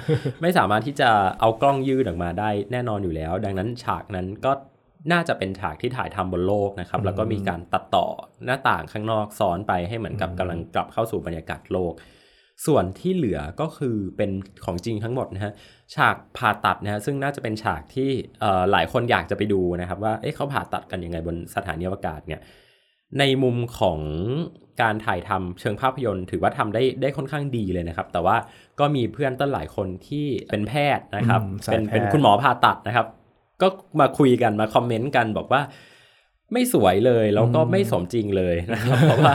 [0.41, 4.51] ไม่สามารถที่จะเอากล้องยืดออกมาได้แน่นอนอยู่แล้ว ดังนั้นฉากนั้นก็
[5.11, 8.05] น่าจะเป็นฉากที่ถ่ายทำบนโลกนะครับ แล้วก็มีการตัดต่อ
[8.45, 11.93] หน้าต่างข้างนอกซ้อนไปให้เหมือนกับกำลังกลับเข้าสู่บรรยากาศโลก
[12.65, 14.31] ส่วนที่เหลือก็คือเป็น
[14.65, 15.53] ของจริงทั้งหมดนะฮะ
[15.95, 22.41] ฉากผ่าตัดนะฮะซึ่งน่าจะเป็นฉากที่เอ่อหลายคนอยากจะไปดูนะครับ ว่าเอ๊ะเขาผ่าตัดกันยังไงบนสถานีอวกาศเนี่ย
[23.19, 23.99] ในมุมของ
[24.81, 28.35] การถ่ายทำเชิงภาพยนตร์ถือว่าทำได้ได้ค่อนข้างดีเลยนะครับ แต่ว่า
[28.79, 33.07] ก็มีเพื่อนต้นหลายคนที่เป็นแพทย์นะครับอืมสายเป็นแพทย์เป็นคุณหมอผ่าตัดนะครับ
[33.61, 33.67] ก็
[33.99, 35.61] มาคุยกันมาคอมเมนต์กันบอกว่า
[36.53, 39.33] ไม่สวยเลยแล้วก็ไม่สมจริงเลยนะครับเพราะว่า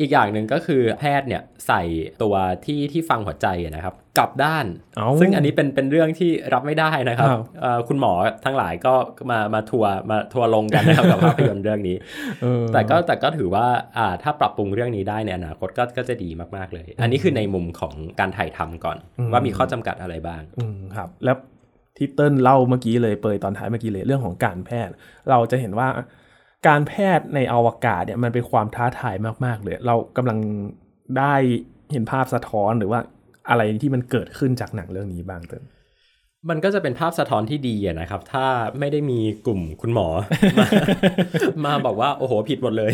[0.00, 1.82] อีกอย่างหนึ่งก็คือแพทย์เนี่ยใส่
[2.22, 8.12] ตัวที่ที่ฟังหัวใจอะนะครับกลับด้านเอ้าซึ่งอันนี้เป็นเป็นเรื่องที่รับไม่ได้นะครับครับเอ่อคุณหมอ
[8.44, 8.94] ทั้งหลายก็
[9.30, 11.96] มามาทัวร์มาทัวร์ลงกันนะครับกับภาพยนตร์เรื่องนี้
[12.42, 13.66] เออแต่ก็แต่ก็ถือว่า
[13.98, 21.36] อ่าถ้าปรับปรุงเรื่องนี้ได้ในอนาคตก็ก็จะดีมากๆเลย อันนี้คือในมุมของการถ่ายทำก่อนอืมว่ามีข้อจำกัดอะไรบ้างอืมครับ แล้ว
[21.96, 24.94] ที่เติ้ลเล่าเมื่อกี้เลยเปยตอนท้ายเมื่อกี้เลยเรื่องของการแพทย์
[25.30, 25.88] เราจะเห็นว่า
[26.68, 29.14] การแพทย์ในอวกาศเนี่ยมันเป็นความท้าทาย
[29.44, 30.38] มากๆเลย เรากำลัง
[31.18, 31.34] ได้
[31.92, 33.00] เห็นภาพสะท้อนหรือว่า
[33.50, 35.64] อะไรที่มันเกิดขึ้นจากหนังเรื่องนี้บ้างเติม
[36.50, 38.46] มันก็จะเป็นภาพสะท้อนที่ดีนะครับ ถ้า
[38.78, 40.08] ไม่ได้มีกลุ่มคุณหมอ
[40.58, 40.66] มา
[41.64, 42.92] มาบอกว่า โอ้โห ผิดหมดเลย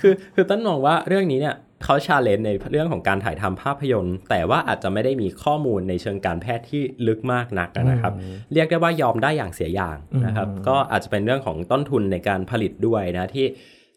[0.00, 8.12] คือคือต้นมองว่าเรื่องนี้เนี่ย เขาชาเลนจ์ในเรื่องของการถ่ายทำภาพยนตร์ แต่ว่าอาจจะไม่ได้มีข้อมูลในเชิงการแพทย์ที่ลึกมากนักนะครับ
[8.52, 13.46] เรียกได้ว่ายอมได้อย่างเสียอย่างนะครับ ก็อาจจะเป็นเรื่องของต้นทุนในการผลิตด้วยนะที่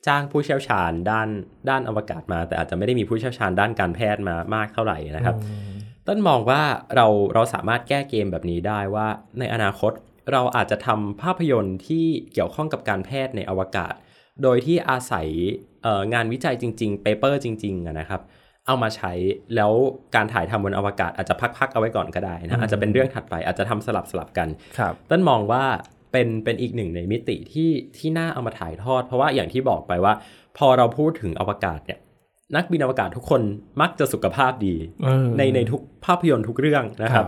[0.08, 1.28] จ้างผู้เชี่ยวชาญด้าน
[1.70, 5.36] ด้านอวกาศมา แต่อาจจะไม่ได้มีผู้เชี่ยวชาญด้านการแพทย์มามากเท่าไหร่นะครับ
[6.08, 6.62] ต้นมองว่า
[6.96, 9.08] เราเราสามารถแก้เกมแบบนี้ได้ว่า
[9.40, 9.92] ในอนาคต
[10.32, 13.94] เราอาจจะทำภาพยนตร์ที่เกี่ยวข้องกับการแพทย์ในอวกาศ
[14.44, 15.28] โดยที่อาศัย
[15.84, 18.22] เอ่องานวิจัยจริงๆ paper จริงๆอะนะครับ
[18.68, 19.12] เอามาใช้
[19.56, 19.72] แล้ว
[20.16, 24.48] การถ่ายทำบนอวกาศอาจจะพักๆเอาไว้ก่อนก็ได้นะอาจจะเป็นเรื่องถัดไปอาจจะทำสลับสลับๆกัน
[24.78, 25.64] ครับต้นมองว่า
[26.12, 30.14] เป็นเป็นอีกหนึ่งในมิติที่ที่น่าเอามาถ่ายทอด เพราะว่าอย่างที่บอกไปว่า
[30.58, 32.00] พอเราพูดถึงอวกาศเนี่ย
[32.56, 33.42] นักบินอวกาศทุกคน
[33.82, 34.76] มักจะสุขภาพดี
[35.38, 37.26] ในในทุกภาพยนตร์ทุกเรื่องนะครับ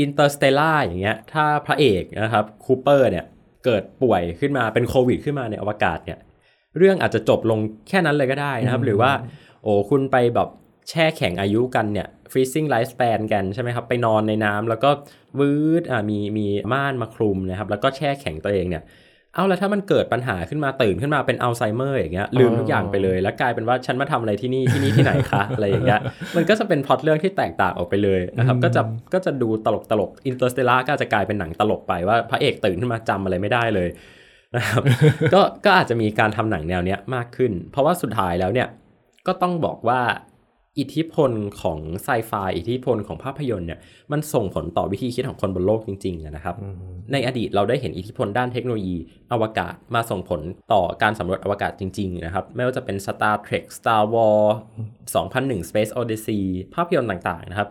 [0.00, 3.24] Interstellar อย่างเงี้ยถ้าพระเอกนะครับคูเปอร์เนี่ย
[3.64, 6.18] เกิดป่วยขึ้นมาเป็นโควิดขึ้นมาในอวกาศเนี่ย
[6.78, 7.58] เรื่องอาจจะจบลง
[7.88, 9.12] แค่นั้นเลยก็ได้นะครับ หรือว่า
[9.62, 10.48] โอ้คุณไปแบบ
[10.90, 14.90] แช่แข็งอายุกันเนี่ย freezing lifespan กันใช่ไหมครับ ไปนอนในน้ำแล้วก็
[15.38, 18.84] วืดอ่ามีมีม่านมาคลุมนะครับ แล้วก็แช่แข็งตัวเองเนี่ย
[19.34, 26.00] เอาแล้วถ้ามันเกิดปัญหาขึ้นมาตื่นขึ้นมาเป็นอัลไซเมอร์อย่างเงี้ยลืมทุกอย่างไปเลย แล้วกลายเป็นว่าฉันมาทำอะไรที่นี่ที่นี่ที่ไหนคะอะไรอย่างเงี้ย
[26.36, 28.82] มันก็จะเป็นพล็อตเรื่องที่แตกต่างออกไปเลยนะครับก็จะ
[29.14, 33.88] ก็จะดูตลกตลก Interstellar ก็จะกลายเป็นหนังตลกไปว่าพระเอกตื่นขึ้นมาจำอะไรไม่ได้เลย
[34.56, 34.82] นะครับ
[35.34, 38.68] ก็ก็อาจจะมีการทำหนังแนวเนี้ยมากขึ้น เพราะว่าสุดท้ายแล้วเนี่ย
[39.26, 40.00] ก็ต้องบอกว่า
[40.80, 43.80] อิทธิพลของไซไฟอิทธิพลของภาพยนตร์เนี่ย
[44.12, 46.56] มันส่งผลต่อวิธีคิดของคนบนโลกจริงๆนะครับ
[47.12, 48.96] ในอดีตเราได้เห็นอิทธิพลด้านเทคโนโลยี
[49.32, 50.40] อวกาศมาส่งผล
[50.72, 54.52] ต่อการสำรวจอวกาศจริงๆนะครับ ไม่ว่าจะเป็น Star Trek Star Wars
[55.14, 56.42] 2001 Space Odyssey
[56.74, 57.68] ภาพยนตร์ต่างๆนะครับ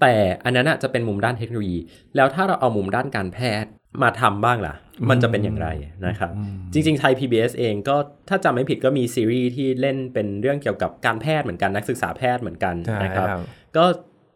[0.00, 1.78] แต่อันนั้นจะเป็นมุมด้านเทคโนโลยี
[2.16, 3.70] แล้วถ้าเราเอามุมด้านการแพทย์
[4.02, 4.74] มาทำบ้างล่ะ
[5.10, 5.68] มันจะเป็นอย่างไร
[6.06, 6.30] นะครับ
[6.72, 7.96] จริงๆ ไทย PBS เองก็
[8.28, 13.28] ถ้าจำไม่ผิดก็มีซีรีส์ที่เล่นเป็นเรื่องเกี่ยวกับการแพทย์เหมือนกันนักศึกษาแพทย์เหมือนกันนะครับ
[13.76, 13.84] ก็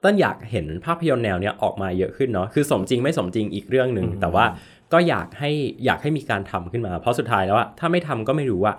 [0.04, 4.44] ต้นอยากเห็นภาพยนตร์แนวเนี้ยออกมาเยอะขึ้นเนาะคือสมจริงไม่สมจริงอีกเรื่องหนึ่งแต่ว่า
[4.92, 5.50] ก็อยากให้
[5.84, 8.72] อยากให้มีการทำขึ้นมา เพราะสุดท้ายแล้วอะถ้าไม่ทำก็ไม่รู้ว่า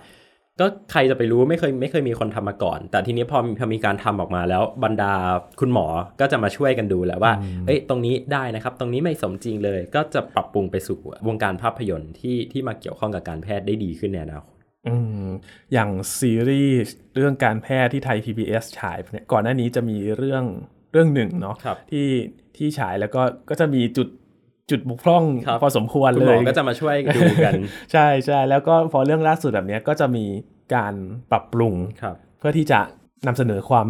[0.61, 5.13] ก็ใครจะไปรู้ไม่เคยไม่เคยมีคนทำมาก่อน แต่ทีนี้พอพอมีการทำออกมาแล้วบรรดา
[5.59, 5.87] คุณหมอ
[6.19, 7.31] ก็จะมาช่วยกันดูแหละว่า
[7.65, 14.53] เอ้ยตรงนี้ได้นะครับ ตรงนี้ไม่สมจริงเลย ก็จะปรับปรุงไปสู่วงการภาพยนตร์ที่ที่มาเกี่ยวข้องกับการแพทย์ได้ดีขึ้นในอนาคต
[15.73, 15.89] อย่าง
[16.19, 20.43] ซีรีส์เรื่องการแพทย์ที่ไทย PBS ฉายเนี่ยก่อนหน้านี้จะมีเรื่อง
[20.91, 21.55] เรื่องหนึ่งเนาะ
[21.91, 22.07] ที่
[22.57, 24.07] ที่ฉายแล้วก็ก็จะมีจุด
[24.69, 25.23] จุดบุกพร่อง
[25.61, 27.53] พอสมควรเลยก็จะมาช่วยดูกัน
[27.91, 30.25] ใช่ใช่แล้วก็พอเรื่องล่าสุดแบบนี้ก็จะมี
[30.75, 30.93] การ
[31.31, 31.73] ปรับปรุง
[32.39, 32.79] เพื่อที่จะ
[33.27, 33.89] นำเสนอความ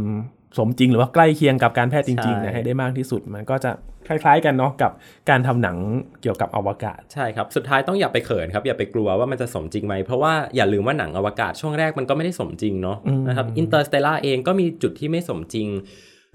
[0.57, 3.71] สมจริงหรือว่าใกล้เคียงกับการแพทย์จริงๆนะให้ได้มากที่สุดมันก็จะ
[4.07, 4.91] คล้ายๆ กันเนาะกับ
[5.29, 5.77] การทำหนัง
[6.21, 15.67] เกี่ยวกับอวกาศใช่ครับสุดท้ายต้องอย่าไปเขินครับอย่าไปกลัวว่ามันจะสมจริงไหมเพราะว่าอย่าลืมว่าหนังอวกาศช่วงแรกมันก็ไม่ได้สมจริงเนาะนะครับ Interstellar เองก็มีจุดที่ไม่สมจริง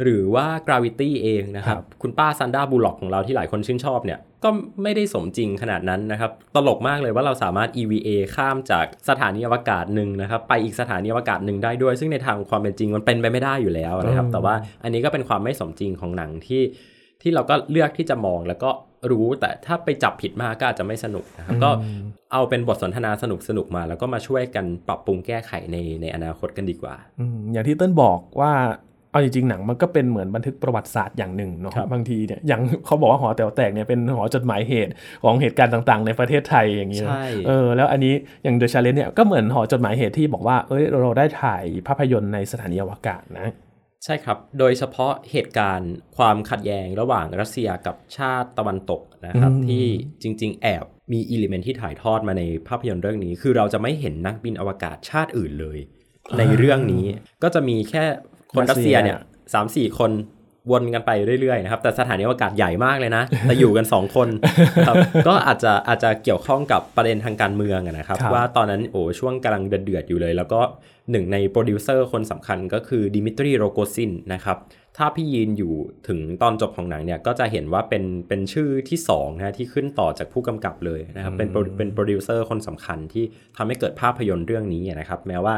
[0.03, 4.48] หรือว่า Gravity เองนะครับ คุณป้า Sandra Bullock ของเราที่หลายคนชื่นชอบเนี่ย ก็
[4.83, 16.62] ไม่ได้สมจริงขนาดนั้นนะครับ ตลกมากเลยว่าเราสามารถ EVA ข้ามจากสถานีอวกาศหนึ่งนะครับไปอีกสถานีอวกาศหนึ่งได้ด้วย ซึ่งในทางความเป็นจริงมันเป็นไปไม่ได้อยู่แล้วนะครับ แต่ว่าอันนี้ก็เป็นความไม่สมจริงของหนังที่
[17.22, 18.70] ที่เราก็เลือกที่จะมองแล้วก็
[19.11, 21.70] รู้แต่ถ้าไปจับผิดมากก็อาจจะไม่สนุกนะครับก็
[22.33, 26.94] เอาเป็นบทสนทนาสนุกสนุกมา แล้วก็มาช่วยกันปรับปรุงแก้ไขในในอนาคตกันดีกว่า
[27.53, 28.53] อย่างที่เต้นบอกว่า
[29.10, 34.92] เอาจริงๆหนังมันก็เป็นเหมือนบันทึกประวัติศาสตร์อย่างหนึ่งเนาะบางทีเนี่ยอย่างเขาบอกว่าหอแต๋วแตกเนี่ยเป็นหอจดหมายเหตุ
[35.24, 37.06] ของเหตุการณ์ต่างๆ ในประเทศไทยอย่างนี้
[37.46, 43.48] เออแล้วอันนี้อย่าง The Challenge เนี่ยก็เหมือนหอจดหมายเหตุที่บอกว่าเอ้ยเราได้ถ่ายภาพยนตร์ในสถานีอวกาศนะ
[44.04, 49.84] ใช่ครับ โดยเฉพาะเหตุการณ์ความขัดแย้งระหว่างรัสเซียกับชาติตะวันตกนะครับ ที่
[50.22, 55.78] จริง ๆ แอบมี element ที่ถ่ายทอดมาในภาพยนตร์เรื่องนี้ คือเราจะไม่เห็นนักบินอวกาศชาติอื่นเลย
[56.38, 57.06] ในเรื่องนี้
[57.42, 58.04] ก็จะมีแค่
[58.52, 59.16] คนรัสเซียเนี่ย
[59.54, 60.12] สามสี่คน
[60.72, 61.10] วนกันไป
[61.40, 64.28] เรื่อยๆนะครับ แต่สถานีอวกาศใหญ่มากเลยนะ แต่อยู่กัน 2 คน
[64.88, 64.96] ครับ
[65.28, 70.60] ก็อาจจะอาจจะเกี่ยวข้องกับประเด็นทางการเมืองนะครับ ว่าตอนนั้นโอ้ช่วงกำลังเดือดอยู่เลย แล้วก็
[71.10, 74.56] หนึ่งในโปรดิวเซอร์คนสำคัญก็คือดิมิทรีโรโกซินนะครับ
[74.96, 75.74] ถ้าพี่ยืนอยู่
[76.08, 83.24] ถึงตอนจบของหนังเนี่ย ก็จะเห็นว่าเป็นเป็นชื่อที่2นะที่ขึ้นต่อจากผู้กำกับเลยนะครับเป็นเป็นโปรดิวเซอร์คนสำคัญที่
[83.56, 85.54] ทำให้เกิดภาพยนตร์เรื่องนี้นะครับ แม้ว่า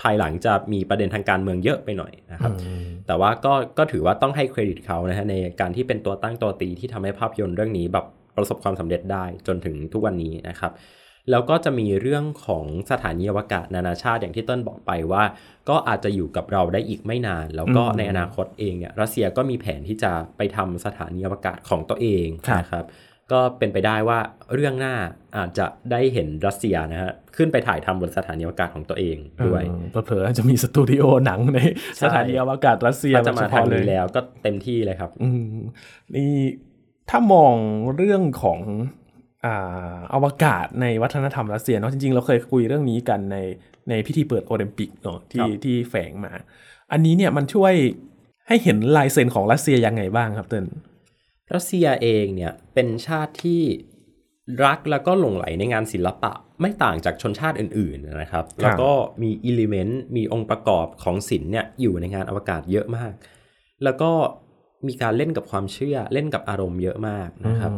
[0.00, 2.52] ภายหลังจะมีประเด็นทางการเมืองเยอะไปหน่อยนะครับ
[3.06, 10.72] แต่ว่าก็ก็ถือว่าต้องให้เครดิตเขานะฮะในการที่เป็นตัวตั้งตัวตีที่ทำให้ภาพยนตร์เรื่องนี้แบบประสบความสำเร็จได้จนถึงทุกวันนี้นะครับ
[11.30, 15.24] แล้วก็จะมีเรื่องของสถานีอวกาศนานาชาติอย่างที่ต้นบอกไปว่า
[15.68, 22.26] ก็อาจจะอยู่กับเราได้อีกไม่นาน แล้วก็ในอนาคตเองเนี่ยรัสเซียก็มีแผนที่จะไปทำสถานีอวกาศของตัวเอง
[22.60, 22.84] นะครับ
[23.32, 24.18] ก็เป็นไปได้ว่า
[24.54, 24.94] เรื่องหน้า
[25.36, 29.16] อาจจะได้เห็นรัสเซียนะฮะขึ้นไปถ่ายทำบนสถานีอวกาศของตัวเอง
[29.46, 31.58] ด้วยเผลอๆจะมีสตูดิโอหนังใน
[32.02, 35.10] สถานีอวกาศรัสเซียจะมาทางนี้แล้วก็เต็มที่เลยครับ
[36.14, 36.34] นี่
[37.10, 37.54] ถ้ามอง
[37.96, 38.60] เรื่องของ
[39.46, 43.36] อ่าอวกาศในวัฒนธรรมรัสเซียเนาะจริงๆ เราเคยคุยเรื่องนี้กันใน
[43.88, 46.32] ในพิธีเปิดโอลิมปิกเนาะที่ที่แฝงมา
[46.92, 47.74] อันนี้เนี่ยมันช่วย
[48.48, 50.66] ให้เห็นลายเซ็นของรัสเซียยังไงบ้างครับเติ้ล
[51.54, 53.62] รัสเซียเองเนี่ยเป็นชาติที่
[54.64, 58.90] รักแล้วก็หลงไหลในงานศิลปะไม่ต่างจากชนชาติอื่นๆนะครับ แล้วก็
[59.22, 63.12] มีอิเลเมนต์มีองค์ประกอบของศิลป์เนี่ยอยู่ในงานอวกาศเยอะมาก
[63.84, 64.10] แล้วก็
[64.86, 67.72] มีการเล่นกับความเชื่อเล่นกับอารมณ์เยอะมากนะครับ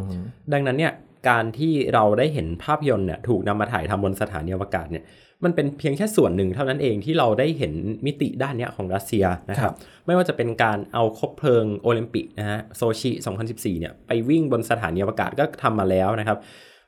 [0.53, 0.93] ดังนั้นเนี่ย
[1.29, 5.03] การที่เราได้เห็นภาพยนตร์เนี่ยถูกนำมาถ่ายทำบนสถานีอวกาศเนี่ย
[5.45, 7.73] มันเป็นเพียงแค่ส่วนหนึ่งเท่านั้นเองที่เราได้เห็น
[8.05, 9.73] มิติด้านนี้ของรัสเซียนะครับ
[10.05, 13.11] ไม่ว่าจะเป็นการเอาคบเพลิงโอลิมปิกนะฮะโซชิ
[13.45, 16.37] 2014 เนี่ยไปวิ่งบนสถานีอวกาศก็ทำมาแล้วนะครับ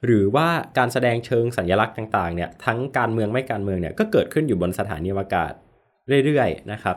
[0.05, 5.53] หรือว่าการแสดงเชิงสัญลักษณ์ต่างๆเนี่ยทั้งการเมืองไม่การเมืองเนี่ยก็เกิดขึ้นอยู่บนสถานีอวกาศ
[6.25, 6.95] เรื่อยๆนะครับ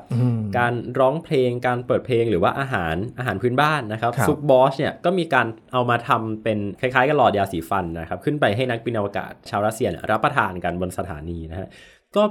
[0.59, 11.69] การร้องเพลงการเปิดเพลงหรือว่าอาหารอาหารพื้นบ้านนะครับซุปบอสเนี่ยก็มีการเอามาทำเป็นคล้ายๆกับหลอดยาสีฟันนะครับขึ้นไปให้นักบินอวกาศชาวรัสเซียรับประทานกันบนสถานีนะฮะ
[12.17, 12.23] ก็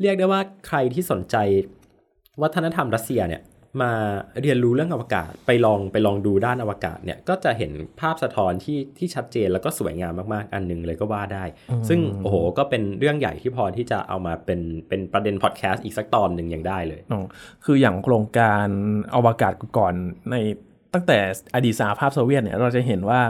[0.00, 1.36] เรียกได้ว่าใครที่สนใจ
[2.42, 3.42] วัฒนธรรมรัสเซียเนี่ย
[3.82, 3.92] มา
[4.42, 11.44] เรียนรู้เรื่องอวกาศไปลองไปลองดูด้านอวกาศเนี่ยก็จะเห็นภาพสะท้อนที่ที่ชัดเจนแล้วก็สวยงามมากๆ อันหนึ่งเลยก็ว่าได้
[11.88, 17.00] ซึ่งโอ้โหก็เป็นเรื่องใหญ่ที่พอที่จะเอามาเป็นเป็นประเด็นพอดแคสต์อีกสักตอนหนึ่งยังได้เลย
[17.64, 18.66] คืออย่างโครงการ
[19.16, 19.94] อวกาศก่อน
[20.30, 20.34] ใน
[20.94, 21.18] ตั้งแต่
[21.54, 23.20] อดีตสหภาพโซเวียตเนี่ยเราจะเห็นว่า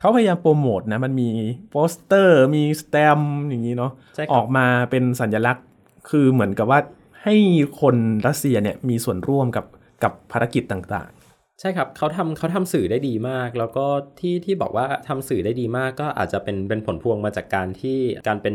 [0.00, 1.30] เขาพยายามโปรโมทนะมันมี
[1.70, 3.92] โปสเตอร์มีสแตมอย่างนี้เนาะ
[4.32, 5.66] ออกมาเป็นสัญลักษณ์
[6.10, 6.80] คือเหมือนกับว่า
[7.24, 7.34] ให้
[7.80, 9.64] คนรัสเซียเนี่ยมีส่วนร่วมกับ
[10.02, 11.24] กับภารกิจต่างๆ
[11.60, 13.86] ใช่ครับเขาทำเขาทำสื่อได้ดีมาก แล้วก็
[14.20, 18.54] ที่ที่บอกว่าทำสื่อได้ดีมากก็อาจจะเป็นเป็นผลพวงมาจากการที่การเป็น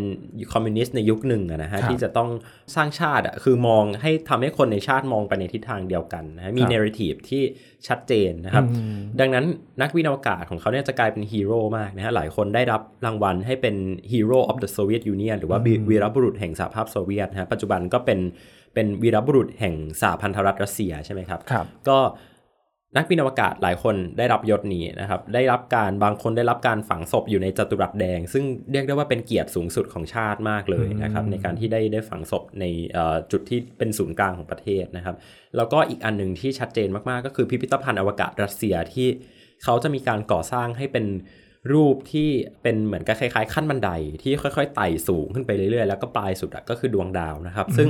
[0.53, 2.29] คอมมิวนิสต์ในยุคหนึ่งนะฮะที่จะต้อง
[2.75, 7.43] สร้างชาติอะคือมองให้ทำให้คนในชาติมองไปในทิศทางเดียวกันนะมี narrative ที่
[7.87, 8.65] ชัดเจนนะครับ
[9.19, 9.45] ดังนั้น
[9.81, 13.75] นักบินอวกาศของเขาเนี่ยจะกลายเป็นฮีโร่มากนะฮะหลายคนได้รับรางวัลให้เป็น
[14.11, 18.19] Hero of the Soviet Union หรือว่าวีรบุรุษแห่งสหภาพโซเวียตนะฮะปัจจุบันก็เป็น
[18.73, 21.99] เป็นวีรบุรุษแห่งสหพันธรัฐรัสเซียใช่ไหมครับครับ ก็
[22.97, 32.65] นักบินอวกาศหลายคนได้รับยศนี้นะครับ ได้รับการบางคนได้รับการฝังศพอยู่ในจัตุรัสแดง ซึ่งเรียกได้ว่าเป็นเกียรติสูงสุดของชาติมากเลยนะครับ ในการที่ได้ได้ฝังศพใน
[33.31, 35.15] จุดที่เป็นศูนย์กลางของประเทศนะครับ
[35.57, 39.07] แล้วก็อีกอันหนึ่งที่ชัดเจนมากๆ ก็คือพิพิธภัณฑ์อวกาศรัสเซียที่
[39.63, 41.05] เขาจะมีการก่อสร้างให้เป็น
[41.73, 42.29] รูปที่
[42.63, 43.89] เป็นเหมือนกับคล้ายๆ ขั้นบันได
[44.23, 47.87] ที่ค่อยๆไต่สูงขึ้นไปเรื่อยๆ แล้วก็ปลายสุดก็คือดวงดาวนะครับ ซึ่ง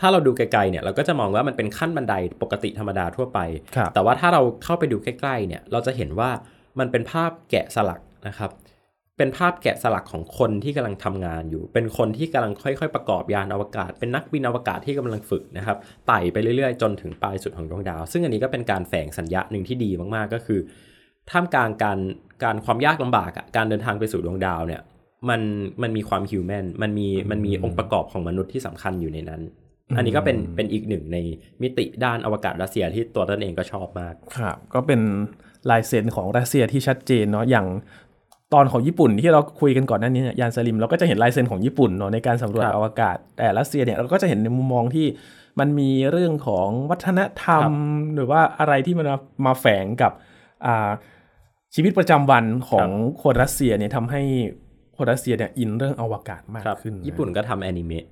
[0.00, 3.38] ถ้าเราดูไกลๆเนี่ยเราก็จะมองว่ามันเป็นขั้นบันไดปกติธรรมดาทั่วไป
[3.94, 6.30] แต่ว่าถ้าเราเข้าไปดูใกล้ๆเนี่ยเราจะเห็นว่า
[6.78, 8.50] มันเป็นภาพแกะสลักนะครับ
[9.18, 20.60] เป็นภาพแกะสลักของคนที่กำลังทำงานอยู่ เป็นคนที่กำลังค่อยๆ ประกอบยานอวกาศ เป็นนักบินอวกาศที่กำลังฝึกนะครับไต่ไปเรื่อยๆ จนถึงปลายสุดของดวงดาว ซึ่งอันนี้ก็เป็นการแฝงสัญญาหนึ่งที่ดีมากๆก็คือ
[21.30, 21.98] ท่ามกลางการ
[22.42, 24.82] การความยากลำบากอะการเดินทางไปสู่ดวงดาวเนี่ย
[25.28, 25.40] มัน
[25.82, 29.42] มันมีความฮิวแมนมันมีมันมีองค์ประกอบของมนุษย์ที่สำคัญอยู่ในนั้น
[29.96, 31.18] อันนี้ก็เป็นเป็นอีกหนึ่งใน
[31.62, 35.00] มิติด้านอวกาศรัสเซียที่ตัวตนเองก็ชอบมาก ครับ ก็เป็น
[35.70, 37.66] ลายเซ็นของรัสเซียที่ชัดเจนเนาะอย่าง
[38.54, 45.06] ตอนของญี่ปุ่นที่เราคุยกันก่อนหน้านี้ยานสลิมเราก็จะเห็นลายเซ็นของญี่ปุ่นเนาะในการสำรวจอวกาศ แต่รัสเซียเนี่ยเราก็จะเห็นในมุมมองที่
[45.58, 47.70] มันมีเรื่องของวัฒนธรรม
[48.14, 49.06] หรือว่าอะไรที่มัน
[49.46, 50.12] มาแฝงกับ
[50.66, 50.90] อ่า
[51.74, 52.88] ชีวิตประจำวันของ
[53.22, 54.22] คนรัสเซียเนี่ยทำให้
[54.96, 58.04] คนรัสเซียเนี่ยอินเรื่องอวกาศมากขึ้น ญี่ปุ่นก็ทำแอนิเมะ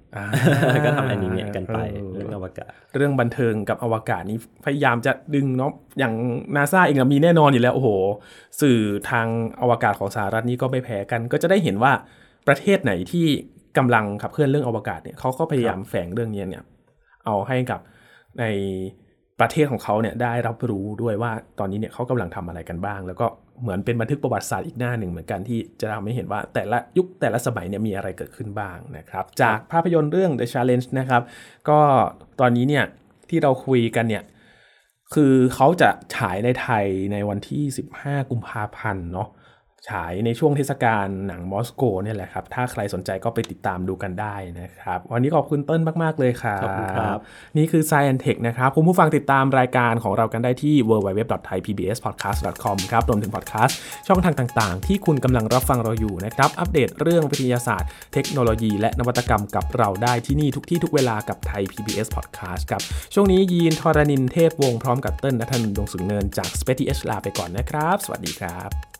[0.86, 1.78] ก็ทำแอนิเมะกันไป
[2.12, 6.14] เรื่องอวกาศ เรื่องบันเทิงกับอวกาศนี้พยายามจะดึงเนาะอย่าง
[6.56, 7.88] นาซาเองมีแน่นอนอยู่แล้วโอ้โห
[8.60, 8.78] สื่อ
[9.10, 9.26] ทาง
[9.62, 11.92] อวกาศของสหรัฐนี้ก็ไม่แพ้กัน ก็จะได้เห็นว่า
[12.48, 13.26] ประเทศไหนที่
[13.78, 16.62] กำลังขับเคลื่อนเรื่องอวกาศเนี่ยเขาก็พยายามแฝงเรื่องนี้เนี่ย
[17.24, 17.80] เอาให้กับ
[18.40, 18.44] ใน
[19.40, 23.26] ประเทศของเขาเนี่ยได้รับรู้ด้วยว่าตอนนี้เนี่ยเขากำลังทำอะไรกันบ้าง แล้วก็
[23.62, 31.22] เหมือนเป็นบันทึกประวัติศาสตร์อีกหน้าหนึ่งเหมือนกันที่จะทำให้เห็นว่าแต่ละยุคแต่ละสมัยเนี่ยมีอะไรเกิดขึ้นบ้างนะครับจากภาพยนตร์เรื่อง The Challenge นะครับ
[31.68, 31.80] ก็
[32.40, 32.84] ตอนนี้เนี่ย
[33.28, 34.24] ที่เราคุยกันเนี่ย
[35.14, 37.62] คือเขาจะฉายในไทยในวันที่
[37.98, 39.28] 15 กุมภาพันธ์เนาะ
[39.88, 47.18] ฉายในช่วงเทศกาลหนังมอสโกเนี่ยแหละครับ ถ้าใครสนใจก็ไปติดตามดูกันได้นะครับ วันนี้ขอบคุณเติ้ลมาก ๆ เลยครับขอบคุณครับ
[47.56, 62.82] นี่คือ Science Tech นะครับ คุณผู้ฟังติดตามรายการของเรากันได้ที่ www.thaipbspodcast.com ครับ รวมถึงพอดแคสต์ช่องทางต่างๆ ที่คุณกำลังรับฟังเราอยู่นะครับ อัปเดตเรื่องวิทยาศาสตร์ เทคโนโลยี และนวัตกรรมกับเราได้ที่นี่ทุกที่ทุกเวลากับไทย PBS Podcast ครับ
[63.14, 68.93] ช่วงนี้ยีนทรณินเทพวงพร้อมกับเติ้ลนัทนนท์ดวงสุงเนินจาก s p e c i ลาไปก่อนนะครับ สวัสดีครับ